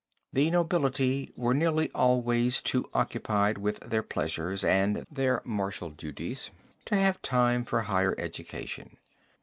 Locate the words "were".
1.37-1.53